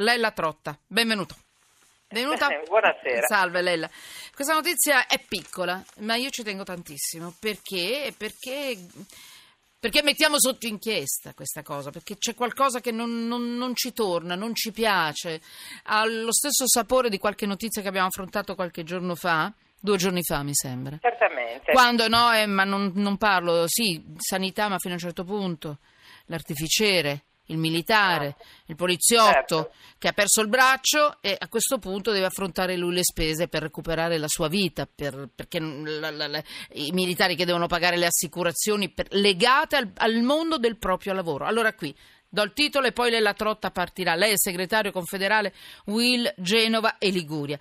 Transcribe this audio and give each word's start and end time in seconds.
Lella 0.00 0.30
Trotta, 0.30 0.78
benvenuto. 0.86 1.36
Benvenuta. 2.08 2.48
Buonasera. 2.66 3.26
Salve 3.26 3.60
Lella. 3.60 3.90
Questa 4.34 4.54
notizia 4.54 5.06
è 5.06 5.20
piccola, 5.28 5.82
ma 5.98 6.16
io 6.16 6.30
ci 6.30 6.42
tengo 6.42 6.64
tantissimo. 6.64 7.34
Perché? 7.38 8.14
Perché, 8.16 8.78
perché 9.78 10.02
mettiamo 10.02 10.38
sotto 10.38 10.66
inchiesta 10.66 11.34
questa 11.34 11.62
cosa, 11.62 11.90
perché 11.90 12.16
c'è 12.16 12.34
qualcosa 12.34 12.80
che 12.80 12.90
non, 12.90 13.26
non, 13.26 13.58
non 13.58 13.74
ci 13.74 13.92
torna, 13.92 14.34
non 14.36 14.54
ci 14.54 14.72
piace. 14.72 15.42
Ha 15.84 16.06
lo 16.06 16.32
stesso 16.32 16.66
sapore 16.66 17.10
di 17.10 17.18
qualche 17.18 17.44
notizia 17.44 17.82
che 17.82 17.88
abbiamo 17.88 18.06
affrontato 18.08 18.54
qualche 18.54 18.84
giorno 18.84 19.14
fa. 19.14 19.52
Due 19.78 19.98
giorni 19.98 20.22
fa, 20.22 20.42
mi 20.42 20.54
sembra. 20.54 20.96
Certamente. 20.98 21.72
Quando 21.72 22.08
no, 22.08 22.32
eh, 22.32 22.46
ma 22.46 22.64
non, 22.64 22.92
non 22.94 23.18
parlo, 23.18 23.64
sì, 23.66 24.02
sanità, 24.16 24.68
ma 24.68 24.78
fino 24.78 24.94
a 24.94 24.96
un 24.96 25.02
certo 25.02 25.24
punto. 25.24 25.78
L'artificiere, 26.26 27.24
il 27.50 27.58
militare, 27.58 28.36
il 28.66 28.74
poliziotto 28.76 29.32
Certo. 29.32 29.72
che 29.98 30.08
ha 30.08 30.12
perso 30.12 30.40
il 30.40 30.48
braccio 30.48 31.18
e 31.20 31.36
a 31.38 31.48
questo 31.48 31.78
punto 31.78 32.10
deve 32.12 32.26
affrontare 32.26 32.76
lui 32.76 32.94
le 32.94 33.02
spese 33.04 33.48
per 33.48 33.62
recuperare 33.62 34.18
la 34.18 34.28
sua 34.28 34.48
vita, 34.48 34.88
per- 34.92 35.28
perché 35.34 35.60
la- 35.60 36.10
la- 36.10 36.26
la- 36.26 36.42
i 36.74 36.90
militari 36.92 37.36
che 37.36 37.44
devono 37.44 37.66
pagare 37.66 37.96
le 37.96 38.06
assicurazioni 38.06 38.88
per- 38.90 39.08
legate 39.10 39.76
al, 39.76 39.90
al 39.96 40.20
mondo 40.22 40.58
del 40.58 40.78
proprio 40.78 41.12
lavoro. 41.12 41.44
Allora 41.46 41.72
qui 41.74 41.94
do 42.32 42.42
il 42.42 42.52
titolo 42.52 42.86
e 42.86 42.92
poi 42.92 43.10
lei 43.10 43.20
la 43.20 43.34
trotta 43.34 43.70
partirà. 43.70 44.14
Lei 44.14 44.28
è 44.30 44.32
il 44.32 44.38
segretario 44.38 44.92
confederale 44.92 45.52
Will 45.86 46.32
Genova 46.36 46.98
e 46.98 47.10
Liguria. 47.10 47.58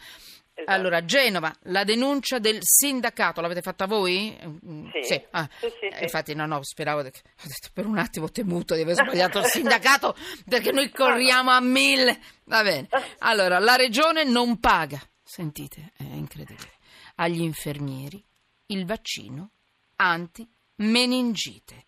Esatto. 0.62 0.72
Allora, 0.72 1.06
Genova, 1.06 1.56
la 1.64 1.84
denuncia 1.84 2.40
del 2.40 2.60
sindacato, 2.62 3.40
l'avete 3.42 3.62
fatta 3.62 3.86
voi? 3.86 4.38
Mm, 4.46 4.90
Sì. 5.02 5.22
Ah, 5.32 5.50
Sì, 5.60 5.68
sì, 5.80 5.86
eh, 5.86 5.96
sì. 5.98 6.04
Infatti, 6.04 6.34
no, 6.36 6.46
no, 6.46 6.62
speravo, 6.64 7.02
che- 7.04 7.10
ho 7.26 7.48
detto 7.48 7.70
per 7.74 7.86
un 7.86 7.98
attimo, 7.98 8.26
ho 8.26 8.32
temuto 8.32 8.76
di 8.76 8.82
aver 8.82 8.96
sbagliato 9.30 9.40
il 9.40 9.46
sindacato 9.46 10.16
perché 10.48 10.72
noi 10.72 10.90
corriamo 10.90 11.52
a 11.52 11.60
mille. 11.60 12.20
Va 12.46 12.64
bene. 12.64 12.88
Allora, 13.20 13.60
la 13.60 13.76
regione 13.76 14.24
non 14.24 14.60
paga, 14.60 15.00
sentite, 15.24 15.92
è 15.96 16.04
incredibile, 16.04 16.72
agli 17.16 17.42
infermieri 17.42 18.24
il 18.68 18.86
vaccino 18.86 19.52
anti-meningite. 19.98 21.86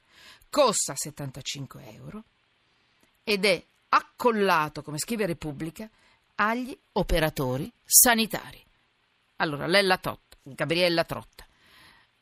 Costa 0.49 0.93
75 0.95 1.93
euro 1.93 2.23
ed 3.23 3.45
è 3.45 3.63
accollato, 3.89 4.81
come 4.81 4.97
scrive 4.97 5.25
Repubblica, 5.25 5.89
agli 6.41 6.75
operatori 6.93 7.71
sanitari. 7.83 8.57
Allora, 9.37 9.67
Lella 9.67 9.97
Totta, 9.97 10.37
Gabriella 10.41 11.03
Trotta, 11.03 11.45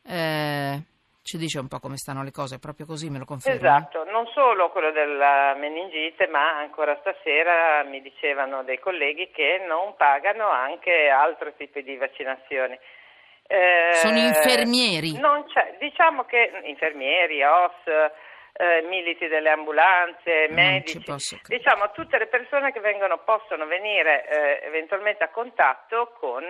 eh, 0.04 0.78
ci 1.24 1.38
dice 1.38 1.60
un 1.60 1.70
po' 1.70 1.80
come 1.80 1.96
stanno 1.96 2.24
le 2.24 2.32
cose, 2.32 2.60
proprio 2.60 2.86
così 2.86 3.10
me 3.10 3.20
lo 3.20 3.26
conferma? 3.26 3.78
Esatto, 3.78 4.04
non 4.12 4.28
solo 4.34 4.72
quello 4.72 4.92
della 4.92 5.56
meningite, 5.56 6.28
ma 6.28 6.58
ancora 6.58 6.98
stasera 7.00 7.84
mi 7.84 8.02
dicevano 8.02 8.64
dei 8.64 8.80
colleghi 8.80 9.32
che 9.32 9.64
non 9.66 9.96
pagano 9.96 10.50
anche 10.50 11.08
altri 11.08 11.54
tipi 11.56 11.82
di 11.84 11.96
vaccinazioni. 11.96 12.78
Eh, 13.48 13.94
Sono 13.94 14.18
infermieri. 14.18 15.18
Non 15.18 15.46
c'è, 15.46 15.78
diciamo 15.80 16.26
che 16.26 16.52
infermieri, 16.66 17.42
OS, 17.44 17.88
eh, 18.62 18.82
militi 18.82 19.28
delle 19.28 19.50
ambulanze, 19.50 20.48
medici, 20.50 21.02
diciamo 21.48 21.92
tutte 21.92 22.18
le 22.18 22.28
persone 22.28 22.74
che 22.74 22.82
vengono, 22.82 23.20
possono 23.20 23.66
venire 23.66 24.28
eh, 24.28 24.68
eventualmente 24.68 25.24
a 25.24 25.30
contatto 25.30 26.12
con 26.20 26.44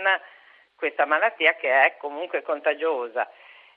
questa 0.76 1.06
malattia 1.06 1.54
che 1.54 1.70
è 1.70 1.98
comunque 1.98 2.42
contagiosa. 2.42 3.30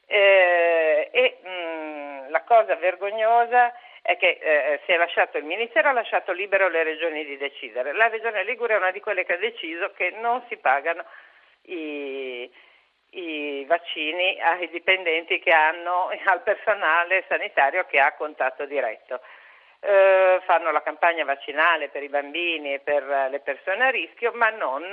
Eh, 0.06 1.10
e 1.12 1.38
mh, 1.42 2.30
la 2.30 2.42
cosa 2.44 2.74
vergognosa 2.76 3.70
è 4.00 4.16
che 4.16 4.38
eh, 4.40 4.80
si 4.86 4.92
è 4.92 4.96
lasciato, 4.96 5.36
il 5.36 5.44
Ministero 5.44 5.90
ha 5.90 5.92
lasciato 5.92 6.32
libero 6.32 6.68
le 6.68 6.84
regioni 6.84 7.26
di 7.26 7.36
decidere. 7.36 7.92
La 7.92 8.08
regione 8.08 8.44
Ligure 8.44 8.74
è 8.74 8.78
una 8.78 8.92
di 8.92 9.00
quelle 9.00 9.26
che 9.26 9.34
ha 9.34 9.38
deciso 9.38 9.92
che 9.92 10.10
non 10.10 10.42
si 10.48 10.56
pagano 10.56 11.04
i, 11.64 12.50
i 13.14 13.64
vaccini 13.66 14.40
ai 14.40 14.68
dipendenti 14.70 15.38
che 15.38 15.52
hanno, 15.52 16.10
al 16.26 16.42
personale 16.42 17.24
sanitario 17.28 17.84
che 17.86 17.98
ha 17.98 18.12
contatto 18.14 18.64
diretto. 18.66 19.20
Eh, 19.80 20.40
fanno 20.44 20.70
la 20.70 20.82
campagna 20.82 21.24
vaccinale 21.24 21.88
per 21.88 22.02
i 22.04 22.08
bambini 22.08 22.74
e 22.74 22.78
per 22.78 23.02
eh, 23.02 23.30
le 23.30 23.40
persone 23.40 23.84
a 23.84 23.90
rischio, 23.90 24.30
ma 24.32 24.50
non 24.50 24.88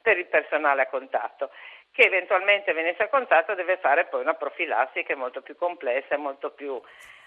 per 0.00 0.16
il 0.16 0.26
personale 0.26 0.82
a 0.82 0.86
contatto 0.86 1.50
che 1.90 2.04
eventualmente 2.04 2.72
venisse 2.72 3.02
a 3.02 3.08
contatto 3.08 3.54
deve 3.54 3.78
fare 3.78 4.04
poi 4.04 4.20
una 4.20 4.34
profilassi 4.34 5.02
che 5.02 5.14
è 5.14 5.16
molto 5.16 5.40
più 5.42 5.56
complessa 5.56 6.16
molto 6.16 6.50
più 6.50 6.80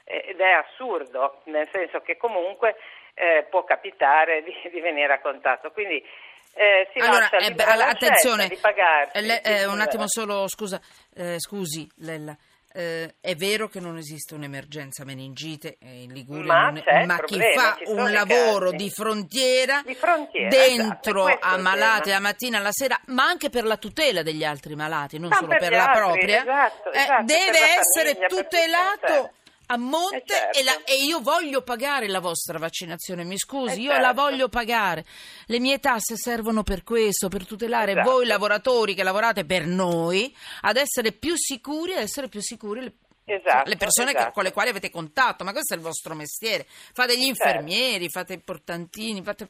eh, 0.06 0.24
ed 0.28 0.40
è 0.40 0.52
assurdo, 0.52 1.42
nel 1.46 1.68
senso 1.72 2.02
che 2.02 2.18
comunque 2.18 2.78
eh, 3.14 3.46
può 3.50 3.64
capitare 3.64 4.44
di, 4.44 4.56
di 4.72 4.80
venire 4.80 5.14
a 5.14 5.20
contatto. 5.20 5.72
Quindi 5.72 6.06
eh, 6.54 6.90
si 6.94 7.00
Allora, 7.00 7.30
eh, 7.30 7.52
beh, 7.54 7.64
attenzione, 7.64 8.48
di 8.48 8.58
pagarsi. 8.58 9.18
eh, 9.18 9.22
le- 9.22 9.42
eh, 9.42 9.66
un 9.66 9.80
attimo 9.82 10.04
solo, 10.08 10.48
scusa, 10.48 10.80
eh, 11.16 11.36
scusi 11.40 11.90
Lella. 11.98 12.36
Eh, 12.74 13.16
è 13.20 13.36
vero 13.36 13.68
che 13.68 13.82
non 13.82 13.98
esiste 13.98 14.34
un'emergenza 14.34 15.04
meningite 15.04 15.76
in 15.82 16.14
Liguria, 16.14 16.54
Ma 16.54 16.70
non 16.70 16.82
è- 16.86 17.06
ma 17.06 17.16
chi 17.16 17.36
problema, 17.36 17.62
fa 17.62 17.76
ci 17.78 17.86
sono 17.86 18.04
un 18.04 18.12
lavoro 18.14 18.72
di 18.72 18.90
frontiera, 18.90 19.82
Di 19.86 19.94
frontiera, 19.94 20.48
dentro 20.48 20.86
esatto, 20.86 21.22
questo 21.24 21.46
è 21.48 21.52
a 21.54 21.58
malati 21.58 22.02
tema. 22.04 22.16
la 22.16 22.22
mattina 22.22 22.58
alla 22.60 22.72
sera, 22.72 22.98
ma 23.08 23.26
anche 23.26 23.50
per 23.50 23.66
la 23.66 23.76
tutela 23.76 24.22
degli 24.24 24.46
altri 24.46 24.76
malati, 24.76 25.20
non 25.20 25.30
Ma 25.32 25.36
solo 25.36 25.50
per 25.50 25.60
per 25.60 25.72
la 25.74 25.84
altri, 25.90 26.02
propria, 26.02 26.42
esatto, 26.44 26.92
esatto, 26.94 27.24
deve 27.26 27.44
per 27.52 27.60
la 27.60 27.68
essere 27.68 28.08
famiglia, 28.10 28.28
tutti, 28.28 28.42
tutelato 28.44 29.08
certo. 29.08 29.32
A 29.72 29.78
monte 29.78 30.18
Eh, 30.18 30.24
certo. 30.26 30.60
e, 30.60 30.64
la- 30.64 30.84
e 30.84 31.04
io 31.04 31.22
voglio 31.22 31.62
pagare 31.62 32.08
la 32.08 32.20
vostra 32.20 32.58
vaccinazione, 32.60 33.24
mi 33.24 33.38
scusi, 33.38 33.76
Eh, 33.80 33.82
io 33.84 33.92
la 33.94 34.08
certo. 34.08 34.22
voglio 34.22 34.50
pagare. 34.50 35.06
Le 35.46 35.60
mie 35.60 35.80
tasse 35.80 36.18
servono 36.18 36.64
per 36.64 36.84
questo, 36.84 37.30
per 37.30 37.46
tutelare 37.46 37.92
Esatto. 37.92 38.10
voi 38.10 38.26
lavoratori 38.26 38.94
che 38.94 39.04
lavorate 39.04 39.46
per 39.46 39.66
noi 39.66 40.36
ad 40.62 40.76
essere 40.78 41.12
più 41.12 41.36
sicuri, 41.38 41.94
ad 41.94 42.02
essere 42.02 42.28
più 42.28 42.42
sicuri 42.42 42.92
Esatto, 43.24 43.70
le 43.70 43.78
persone 43.78 44.12
esatto. 44.12 44.32
con 44.32 44.44
le 44.44 44.52
quali 44.52 44.70
avete 44.70 44.90
contatto, 44.90 45.44
ma 45.44 45.52
questo 45.52 45.74
è 45.74 45.78
il 45.78 45.84
vostro 45.84 46.16
mestiere. 46.16 46.66
Fate 46.68 47.14
gli 47.16 47.24
Certo. 47.24 47.44
infermieri, 47.44 48.10
fate 48.10 48.34
i 48.34 48.40
portantini, 48.40 49.22
fate... 49.24 49.50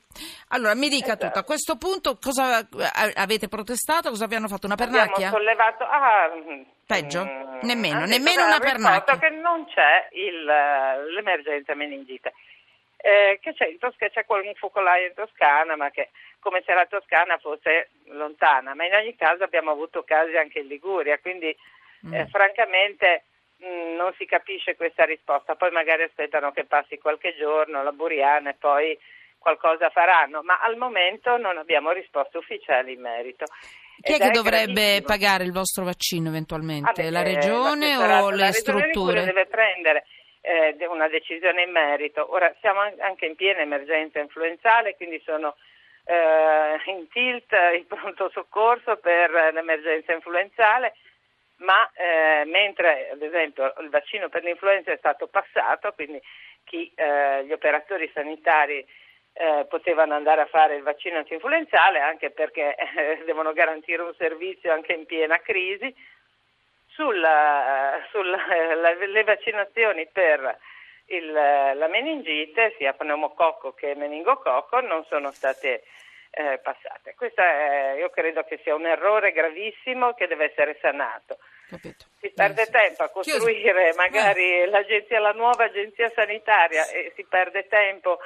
Allora, 0.49 0.75
mi 0.75 0.89
dica 0.89 1.13
Esatto. 1.13 1.25
tutto, 1.27 1.39
a 1.39 1.43
questo 1.43 1.77
punto 1.77 2.17
cosa 2.21 2.67
avete 3.15 3.47
protestato? 3.47 4.09
Cosa 4.09 4.27
vi 4.27 4.35
hanno 4.35 4.47
fatto? 4.47 4.65
Una 4.67 4.75
Abbiamo 4.75 4.91
pernacchia? 4.91 5.29
sollevato 5.29 5.83
ah, 5.85 6.29
mm, 6.35 6.61
Peggio? 6.85 7.23
mm, 7.25 7.59
Nemmeno, 7.63 8.05
nemmeno 8.05 8.45
una 8.45 8.59
pernacchia. 8.59 9.17
che 9.17 9.29
non 9.29 9.65
c'è 9.65 10.09
il, 10.11 10.47
eh, 10.47 11.11
l'emergenza 11.13 11.73
meningite. 11.73 12.33
Eh, 12.97 13.39
che 13.41 13.53
c'è, 13.55 13.67
in 13.67 13.79
Tosca- 13.79 14.09
c'è 14.09 14.25
quel 14.25 14.53
focolaio 14.57 15.07
in 15.07 15.13
Toscana, 15.15 15.75
ma 15.75 15.89
che 15.89 16.09
come 16.39 16.61
se 16.65 16.73
la 16.73 16.85
Toscana 16.85 17.37
fosse 17.39 17.89
lontana, 18.09 18.75
ma 18.75 18.85
in 18.85 18.93
ogni 18.93 19.15
caso 19.15 19.43
abbiamo 19.43 19.71
avuto 19.71 20.03
casi 20.03 20.35
anche 20.37 20.59
in 20.59 20.67
Liguria, 20.67 21.17
quindi 21.19 21.47
eh, 21.47 21.57
Mm. 22.03 22.25
francamente 22.29 23.23
mh, 23.61 23.95
non 23.95 24.13
si 24.17 24.25
capisce 24.25 24.75
questa 24.75 25.05
risposta, 25.05 25.55
poi 25.55 25.71
magari 25.71 26.03
aspettano 26.03 26.51
che 26.51 26.65
passi 26.65 26.97
qualche 26.97 27.35
giorno 27.37 27.83
la 27.83 27.91
Buriana 27.91 28.49
e 28.51 28.55
poi 28.59 28.97
qualcosa 29.37 29.89
faranno, 29.89 30.41
ma 30.43 30.59
al 30.59 30.77
momento 30.77 31.37
non 31.37 31.57
abbiamo 31.57 31.91
risposte 31.91 32.37
ufficiali 32.37 32.93
in 32.93 33.01
merito. 33.01 33.45
Chi 34.01 34.13
è 34.13 34.17
che 34.17 34.29
dovrebbe 34.31 34.73
gravissimo. 34.73 35.05
pagare 35.05 35.43
il 35.43 35.51
vostro 35.51 35.83
vaccino 35.83 36.29
eventualmente? 36.29 36.89
Ah, 36.89 36.93
beh, 36.93 37.09
la 37.11 37.21
regione 37.23 37.97
o 37.97 38.01
la 38.05 38.29
le 38.29 38.51
Regione 38.51 38.53
strutture? 38.53 39.23
deve 39.25 39.45
prendere 39.45 40.05
eh, 40.41 40.75
una 40.87 41.07
decisione 41.07 41.63
in 41.63 41.71
merito. 41.71 42.31
Ora 42.33 42.53
siamo 42.61 42.81
an- 42.81 42.99
anche 42.99 43.25
in 43.25 43.35
piena 43.35 43.61
emergenza 43.61 44.19
influenzale, 44.19 44.95
quindi 44.95 45.21
sono 45.23 45.55
eh, 46.05 46.81
in 46.91 47.07
tilt 47.09 47.51
il 47.75 47.85
pronto 47.85 48.29
soccorso 48.33 48.97
per 48.97 49.33
eh, 49.35 49.51
l'emergenza 49.51 50.13
influenzale, 50.13 50.95
ma 51.61 51.89
eh, 51.93 52.43
mentre 52.45 53.09
ad 53.11 53.21
esempio 53.21 53.73
il 53.81 53.89
vaccino 53.89 54.29
per 54.29 54.43
l'influenza 54.43 54.91
è 54.91 54.97
stato 54.97 55.27
passato, 55.27 55.91
quindi 55.93 56.21
chi, 56.63 56.91
eh, 56.95 57.43
gli 57.45 57.51
operatori 57.51 58.09
sanitari 58.13 58.85
eh, 59.33 59.65
potevano 59.69 60.13
andare 60.13 60.41
a 60.41 60.45
fare 60.47 60.75
il 60.75 60.83
vaccino 60.83 61.17
antinfluenzale 61.17 61.99
anche 61.99 62.31
perché 62.31 62.75
eh, 62.75 63.23
devono 63.25 63.53
garantire 63.53 64.01
un 64.01 64.13
servizio 64.15 64.71
anche 64.73 64.93
in 64.93 65.05
piena 65.05 65.39
crisi. 65.39 65.93
Sulla, 66.87 68.05
sulla- 68.11 68.75
la- 68.75 68.93
le 68.93 69.23
vaccinazioni 69.23 70.07
per 70.07 70.57
il- 71.05 71.31
la 71.31 71.87
meningite, 71.87 72.75
sia 72.77 72.93
pneumococco 72.93 73.73
che 73.73 73.95
meningococco, 73.95 74.81
non 74.81 75.05
sono 75.05 75.31
state 75.31 75.83
eh, 76.33 76.59
passate. 76.63 77.13
Questo 77.15 77.41
è- 77.41 77.95
io 77.97 78.09
credo 78.09 78.43
che 78.43 78.59
sia 78.63 78.73
un 78.73 78.85
errore 78.85 79.31
gravissimo 79.33 80.13
che 80.13 80.27
deve 80.27 80.45
essere 80.45 80.77
sanato. 80.81 81.37
Capito. 81.71 82.05
Si 82.19 82.29
perde 82.35 82.63
Eh, 82.63 82.65
sì. 82.65 82.71
tempo 82.71 83.03
a 83.03 83.09
Chiuso. 83.09 83.31
costruire 83.37 83.93
magari 83.95 84.65
l'agenzia, 84.69 85.19
la 85.19 85.31
nuova 85.31 85.63
agenzia 85.63 86.11
sanitaria 86.13 86.85
e 86.89 87.13
si 87.15 87.23
perde 87.23 87.65
tempo 87.69 88.19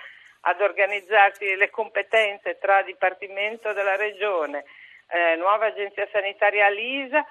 ad 0.48 0.60
organizzarsi 0.62 1.56
le 1.56 1.70
competenze 1.70 2.58
tra 2.60 2.82
Dipartimento 2.82 3.72
della 3.74 3.96
Regione, 3.96 4.66
eh, 5.10 5.36
nuova 5.36 5.68
agenzia 5.68 6.08
sanitaria 6.12 6.68
Lisa 6.70 7.24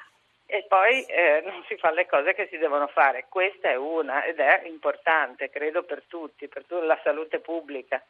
e 0.47 0.65
poi 0.69 1.03
eh, 1.05 1.43
non 1.45 1.65
si 1.67 1.77
fanno 1.79 1.97
le 1.97 2.07
cose 2.07 2.33
che 2.35 2.47
si 2.49 2.59
devono 2.59 2.87
fare. 2.87 3.27
Questa 3.29 3.71
è 3.71 3.75
una 3.77 4.25
ed 4.25 4.39
è 4.39 4.63
importante, 4.67 5.51
credo, 5.51 5.83
per 5.83 6.05
tutti, 6.07 6.47
per 6.47 6.63
tutta 6.65 6.85
la 6.85 7.01
salute 7.03 7.41
pubblica. 7.41 8.01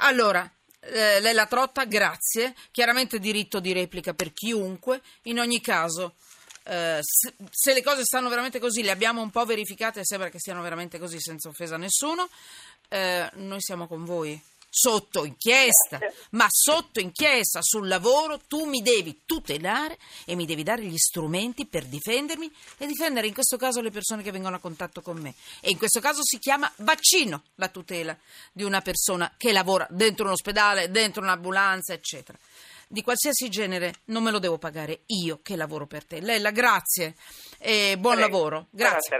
Allora, 0.00 0.46
Eh, 0.86 1.18
Lella 1.20 1.46
Trotta, 1.46 1.86
grazie. 1.86 2.52
Chiaramente 2.70 3.18
diritto 3.18 3.58
di 3.58 3.72
replica 3.72 4.12
per 4.12 4.34
chiunque. 4.34 5.00
In 5.22 5.38
ogni 5.38 5.62
caso, 5.62 6.12
eh, 6.64 6.98
se, 7.02 7.34
se, 7.50 7.72
le 7.72 7.82
cose 7.82 8.04
stanno 8.04 8.28
veramente 8.28 8.58
così, 8.58 8.82
le 8.82 8.90
abbiamo 8.90 9.20
un 9.20 9.30
po' 9.30 9.44
verificate 9.44 10.00
e 10.00 10.04
sembra 10.04 10.30
che 10.30 10.38
stiano 10.38 10.62
veramente 10.62 10.98
così 10.98 11.20
senza 11.20 11.48
offesa 11.48 11.74
a 11.74 11.78
nessuno, 11.78 12.28
eh, 12.88 13.30
noi 13.34 13.60
siamo 13.60 13.86
con 13.86 14.04
voi 14.04 14.40
sotto 14.76 15.24
inchiesta, 15.24 16.00
ma 16.30 16.46
sotto 16.50 16.98
inchiesta 16.98 17.60
sul 17.62 17.86
lavoro 17.86 18.40
tu 18.48 18.64
mi 18.64 18.82
devi 18.82 19.20
tutelare 19.24 19.96
e 20.24 20.34
mi 20.34 20.46
devi 20.46 20.64
dare 20.64 20.82
gli 20.82 20.96
strumenti 20.96 21.64
per 21.64 21.84
difendermi 21.84 22.52
e 22.78 22.86
difendere 22.86 23.28
in 23.28 23.34
questo 23.34 23.56
caso 23.56 23.80
le 23.80 23.92
persone 23.92 24.24
che 24.24 24.32
vengono 24.32 24.56
a 24.56 24.58
contatto 24.58 25.00
con 25.00 25.18
me. 25.18 25.34
E 25.60 25.70
in 25.70 25.78
questo 25.78 26.00
caso 26.00 26.24
si 26.24 26.38
chiama 26.40 26.70
vaccino 26.78 27.44
la 27.54 27.68
tutela 27.68 28.18
di 28.50 28.64
una 28.64 28.80
persona 28.80 29.32
che 29.36 29.52
lavora 29.52 29.86
dentro 29.90 30.24
un 30.24 30.32
ospedale, 30.32 30.90
dentro 30.90 31.22
un'ambulanza, 31.22 31.92
eccetera. 31.92 32.36
Di 32.88 33.02
qualsiasi 33.02 33.48
genere 33.48 33.94
non 34.06 34.22
me 34.22 34.30
lo 34.30 34.38
devo 34.38 34.58
pagare 34.58 35.02
io 35.06 35.40
che 35.42 35.56
lavoro 35.56 35.86
per 35.86 36.04
te. 36.04 36.20
Lella, 36.20 36.50
grazie 36.50 37.14
e 37.58 37.96
buon 37.98 38.16
Prego. 38.16 38.30
lavoro. 38.30 38.66
Grazie. 38.70 39.16